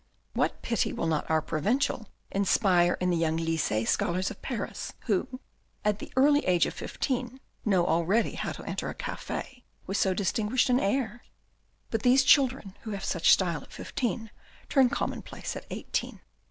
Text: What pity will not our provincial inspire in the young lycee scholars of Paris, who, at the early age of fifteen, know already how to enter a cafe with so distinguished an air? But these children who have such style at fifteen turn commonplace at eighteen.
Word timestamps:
What 0.33 0.63
pity 0.63 0.91
will 0.91 1.05
not 1.05 1.29
our 1.29 1.43
provincial 1.43 2.07
inspire 2.31 2.95
in 2.99 3.11
the 3.11 3.17
young 3.17 3.37
lycee 3.37 3.85
scholars 3.85 4.31
of 4.31 4.41
Paris, 4.41 4.93
who, 5.01 5.39
at 5.85 5.99
the 5.99 6.11
early 6.17 6.43
age 6.47 6.65
of 6.65 6.73
fifteen, 6.73 7.39
know 7.65 7.85
already 7.85 8.31
how 8.33 8.51
to 8.53 8.63
enter 8.65 8.89
a 8.89 8.95
cafe 8.95 9.63
with 9.85 9.97
so 9.97 10.15
distinguished 10.15 10.69
an 10.71 10.79
air? 10.79 11.23
But 11.91 12.01
these 12.01 12.23
children 12.23 12.75
who 12.81 12.89
have 12.93 13.03
such 13.05 13.31
style 13.31 13.61
at 13.61 13.71
fifteen 13.71 14.31
turn 14.69 14.89
commonplace 14.89 15.55
at 15.55 15.67
eighteen. 15.69 16.19